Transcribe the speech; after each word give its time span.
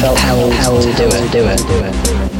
felt, 0.00 0.18
how, 0.18 0.50
how 0.50 0.80
to 0.80 0.92
do 0.94 1.06
it, 1.06 1.32
do 1.32 1.46
it, 1.46 1.58
do 1.66 1.84
it. 1.84 2.35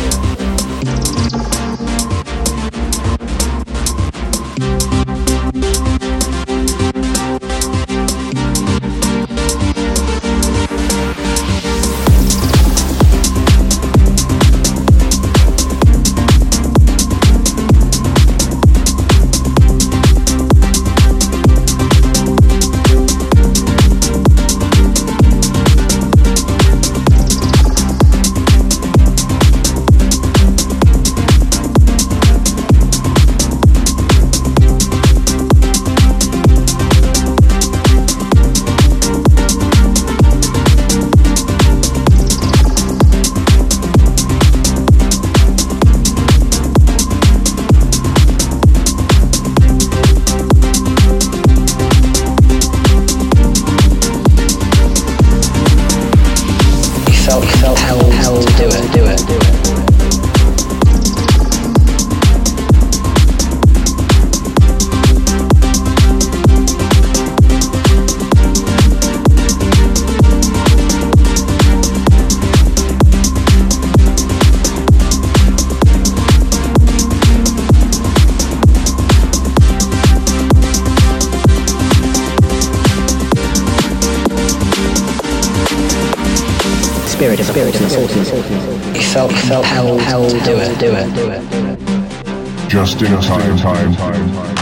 Spirit 87.17 87.41
of 87.41 87.47
spirit 87.47 87.75
in 87.75 87.83
the 87.83 87.89
source. 87.89 89.15
felt, 89.15 89.33
felt 89.33 89.65
how, 89.65 89.97
how 90.01 90.29
to 90.29 90.39
do 90.45 90.55
it, 90.59 90.79
do 90.79 90.93
it, 90.93 91.15
do 91.15 91.31
it. 91.31 92.69
Just 92.69 93.01
in 93.01 93.07
time, 93.23 93.57
time, 93.57 93.95
time, 93.95 94.33
time. 94.33 94.57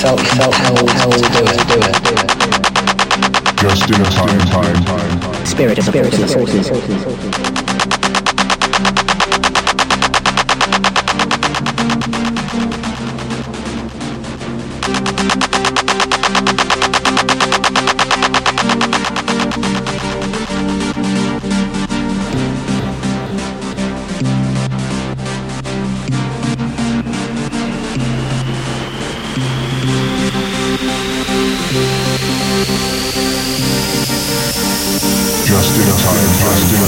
felt, 0.00 0.20
felt 0.20 0.54
how, 0.54 0.86
how 0.86 1.10
to 1.10 1.18
do 1.18 1.42
it, 1.42 1.66
do 1.66 1.80
it, 1.80 2.04
do 2.04 2.22
it. 2.22 2.31
Just 3.62 3.88
in 3.88 3.94
time, 3.94 4.40
time, 4.50 4.84
time, 4.84 5.20
time. 5.20 5.46
Spirit 5.46 5.78
of 5.78 5.84
spirit 5.84 6.12
in 6.14 6.20
the 6.22 6.26
source. 6.26 8.01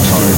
Time, 0.02 0.33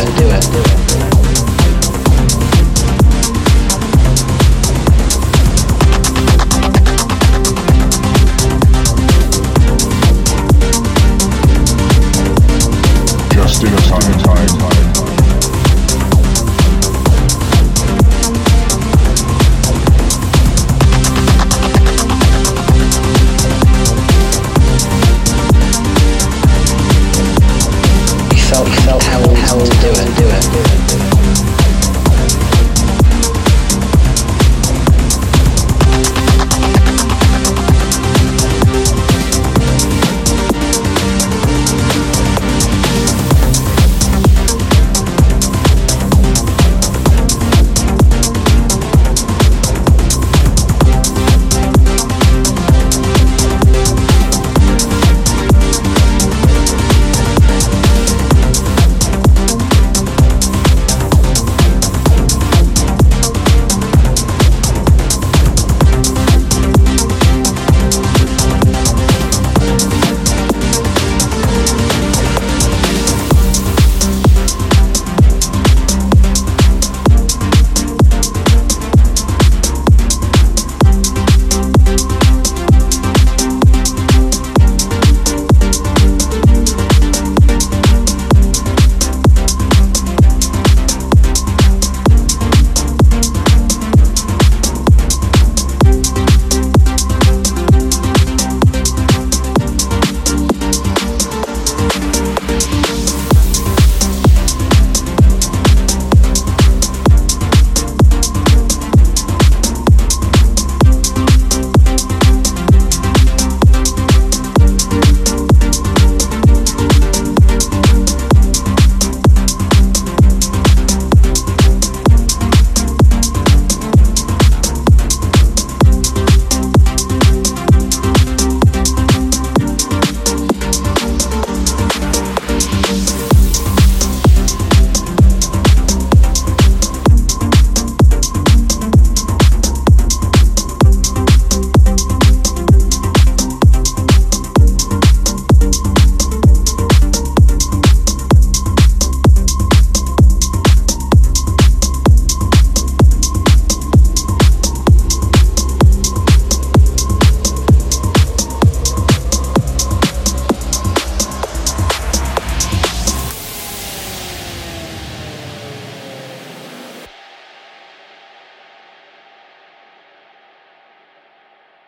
it, 0.00 0.16
do 0.16 0.30
it, 0.30 0.52
do 0.52 0.58
it. 0.60 0.79
How, 29.50 29.58
to 29.58 29.64
do 29.64 29.88
it, 29.90 30.16
do 30.16 30.28
it, 30.28 30.52
do 30.52 30.60
it. 30.60 30.69